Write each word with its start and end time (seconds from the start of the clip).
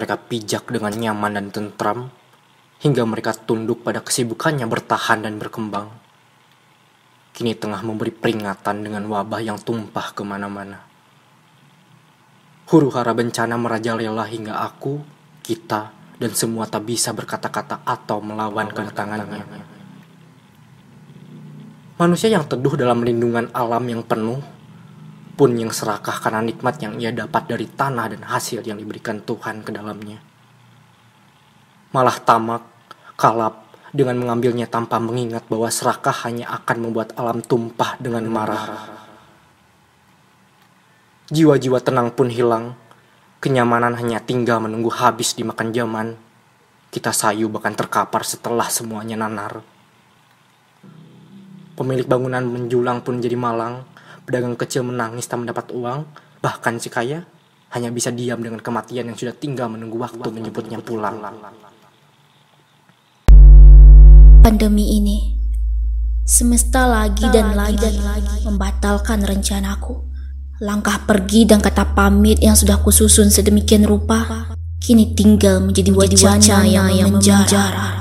mereka 0.00 0.16
pijak 0.16 0.72
dengan 0.72 0.96
nyaman 0.96 1.36
dan 1.36 1.46
tentram, 1.52 2.08
hingga 2.80 3.04
mereka 3.04 3.36
tunduk 3.36 3.84
pada 3.84 4.00
kesibukannya 4.00 4.64
bertahan 4.64 5.28
dan 5.28 5.36
berkembang. 5.36 5.92
Kini 7.36 7.52
tengah 7.52 7.84
memberi 7.84 8.08
peringatan 8.08 8.80
dengan 8.80 9.04
wabah 9.12 9.44
yang 9.44 9.60
tumpah 9.60 10.16
ke 10.16 10.24
mana-mana. 10.24 10.80
Huru 12.72 12.88
hara 12.96 13.12
bencana 13.12 13.60
merajalela 13.60 14.24
hingga 14.24 14.56
aku, 14.64 15.04
kita, 15.44 15.92
dan 16.16 16.32
semua 16.32 16.64
tak 16.64 16.88
bisa 16.88 17.12
berkata-kata 17.12 17.84
atau 17.84 18.24
melawan 18.24 18.72
kedatangannya. 18.72 19.44
Manusia 22.00 22.32
yang 22.32 22.48
teduh 22.48 22.80
dalam 22.80 23.04
lindungan 23.04 23.52
alam 23.52 23.84
yang 23.84 24.00
penuh, 24.00 24.40
pun 25.40 25.56
yang 25.56 25.72
serakah 25.72 26.20
karena 26.20 26.44
nikmat 26.44 26.76
yang 26.84 27.00
ia 27.00 27.16
dapat 27.16 27.48
dari 27.48 27.64
tanah 27.64 28.12
dan 28.12 28.28
hasil 28.28 28.60
yang 28.60 28.76
diberikan 28.76 29.24
Tuhan 29.24 29.64
ke 29.64 29.72
dalamnya. 29.72 30.20
Malah 31.96 32.20
tamak, 32.20 32.68
kalap, 33.16 33.72
dengan 33.88 34.20
mengambilnya 34.20 34.68
tanpa 34.68 35.00
mengingat 35.00 35.48
bahwa 35.48 35.72
serakah 35.72 36.12
hanya 36.28 36.44
akan 36.60 36.76
membuat 36.84 37.16
alam 37.16 37.40
tumpah 37.40 37.96
dengan 37.96 38.28
marah. 38.28 39.00
Jiwa-jiwa 41.32 41.80
tenang 41.80 42.12
pun 42.12 42.28
hilang, 42.28 42.76
kenyamanan 43.40 43.96
hanya 43.96 44.20
tinggal 44.20 44.60
menunggu 44.60 44.92
habis 44.92 45.32
dimakan 45.32 45.72
zaman. 45.72 46.08
Kita 46.92 47.16
sayu 47.16 47.48
bahkan 47.48 47.72
terkapar 47.72 48.28
setelah 48.28 48.68
semuanya 48.68 49.16
nanar. 49.16 49.64
Pemilik 51.80 52.04
bangunan 52.04 52.44
menjulang 52.44 53.00
pun 53.00 53.24
jadi 53.24 53.40
malang, 53.40 53.88
pedagang 54.30 54.54
kecil 54.54 54.86
menangis 54.86 55.26
tak 55.26 55.42
mendapat 55.42 55.74
uang, 55.74 56.06
bahkan 56.38 56.78
si 56.78 56.86
kaya 56.86 57.26
hanya 57.74 57.90
bisa 57.90 58.14
diam 58.14 58.38
dengan 58.38 58.62
kematian 58.62 59.10
yang 59.10 59.18
sudah 59.18 59.34
tinggal 59.34 59.66
menunggu 59.66 59.98
waktu 59.98 60.22
menyebutnya 60.30 60.78
pulang. 60.78 61.18
Pandemi 64.38 65.02
ini, 65.02 65.34
semesta 66.22 66.86
lagi 66.86 67.26
dan 67.34 67.58
lagi 67.58 67.74
dan 67.82 67.98
lagi 68.06 68.46
membatalkan 68.46 69.26
rencanaku. 69.26 69.98
Langkah 70.62 71.02
pergi 71.10 71.50
dan 71.50 71.58
kata 71.58 71.98
pamit 71.98 72.38
yang 72.38 72.54
sudah 72.54 72.78
kususun 72.78 73.34
sedemikian 73.34 73.82
rupa, 73.82 74.54
kini 74.78 75.10
tinggal 75.18 75.58
menjadi 75.58 75.90
wajah 75.90 76.62
yang 76.70 77.18
menjara. 77.18 77.99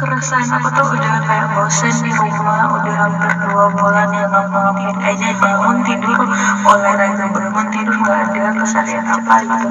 Keresahan 0.00 0.48
aku 0.48 0.68
tuh? 0.72 0.86
Udah 0.96 1.20
kayak 1.28 1.48
bosen 1.52 1.92
di 2.00 2.08
rumah 2.16 2.72
Udah 2.72 2.94
hampir 3.04 3.32
dua 3.44 3.68
bulan 3.76 4.08
ya 4.16 4.24
ngapa-ngapain 4.32 4.96
aja 4.96 5.28
Bangun 5.36 5.76
tidur, 5.84 6.24
olahraga 6.64 7.26
bangun 7.28 7.66
tidur 7.68 7.96
gak 8.00 8.32
ada 8.32 8.44
keseharian 8.56 9.04
apa 9.04 9.34
gitu. 9.44 9.68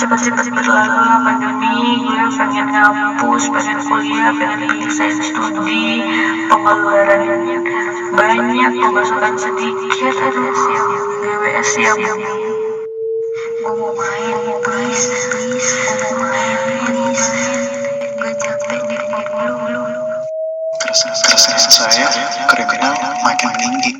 Cepet-cepet 0.00 0.46
berlalu 0.48 0.96
lah 0.96 1.20
pandemi. 1.20 2.08
Gue 2.08 2.24
pengen 2.40 2.66
ngampus, 2.72 3.52
pengen 3.52 3.78
kuliah, 3.84 4.32
pengen 4.32 4.60
penyelesaian 4.64 5.20
studi. 5.20 6.00
Pengeluarannya 6.48 7.58
banyak, 8.16 8.72
pemasukan 8.80 9.34
sedikit. 9.36 10.14
Aduh 10.24 10.56
siap, 10.56 10.86
GWS 11.20 11.66
siap 11.76 11.96
saya 21.76 22.08
kriminal 22.48 22.96
makin 23.20 23.52
meninggi. 23.52 23.92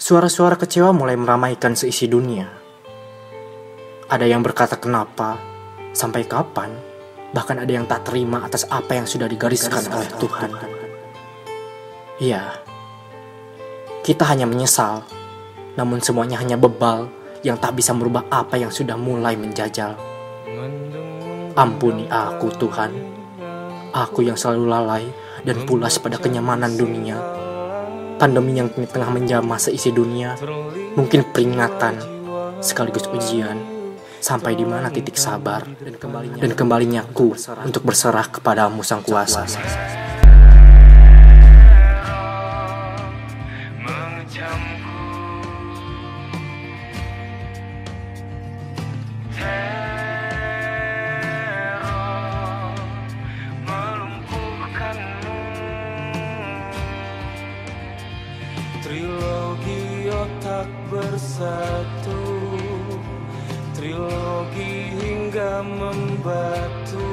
Suara-suara 0.00 0.56
kecewa 0.56 0.96
mulai 0.96 1.20
meramaikan 1.20 1.76
seisi 1.76 2.08
dunia. 2.08 2.48
Ada 4.08 4.24
yang 4.24 4.40
berkata 4.40 4.80
kenapa, 4.80 5.36
sampai 5.92 6.24
kapan, 6.24 6.72
bahkan 7.36 7.60
ada 7.60 7.68
yang 7.68 7.84
tak 7.84 8.08
terima 8.08 8.40
atas 8.48 8.64
apa 8.72 8.96
yang 8.96 9.04
sudah 9.04 9.28
digariskan 9.28 9.84
oleh 9.92 10.08
Tuhan. 10.16 10.50
Iya, 12.24 12.56
kita 14.00 14.24
hanya 14.32 14.48
menyesal, 14.48 15.04
namun 15.76 16.00
semuanya 16.00 16.40
hanya 16.40 16.56
bebal 16.56 17.12
yang 17.44 17.60
tak 17.60 17.76
bisa 17.76 17.92
merubah 17.92 18.24
apa 18.32 18.56
yang 18.56 18.72
sudah 18.72 18.96
mulai 18.96 19.36
menjajal. 19.36 19.92
Ampuni 21.54 22.08
aku 22.08 22.48
Tuhan, 22.56 23.19
aku 23.92 24.26
yang 24.26 24.38
selalu 24.38 24.64
lalai 24.66 25.04
dan 25.42 25.66
pulas 25.66 25.98
pada 25.98 26.16
kenyamanan 26.16 26.74
dunia. 26.74 27.18
Pandemi 28.20 28.60
yang 28.60 28.68
kini 28.68 28.84
tengah 28.84 29.08
menjamah 29.08 29.56
seisi 29.56 29.88
dunia, 29.90 30.36
mungkin 30.92 31.24
peringatan 31.32 31.96
sekaligus 32.60 33.08
ujian 33.08 33.56
sampai 34.20 34.52
di 34.52 34.68
mana 34.68 34.92
titik 34.92 35.16
sabar 35.16 35.64
dan 35.64 35.96
kembalinya, 35.96 36.36
dan 36.36 36.52
kembalinya 36.52 37.02
ku 37.16 37.32
untuk 37.64 37.80
berserah 37.80 38.28
kepadamu 38.28 38.84
sang 38.84 39.00
kuasa. 39.00 39.48
Trilogi 58.90 60.10
otak 60.10 60.66
bersatu. 60.90 62.26
Trilogi 63.78 64.90
hingga 64.98 65.62
membatu. 65.62 67.06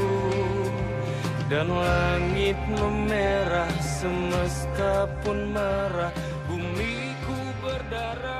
Dan 1.45 1.69
langit 1.69 2.57
memerah 2.65 3.69
Semesta 3.77 5.05
pun 5.21 5.53
marah 5.53 6.09
Bumiku 6.49 7.37
berdarah 7.61 8.36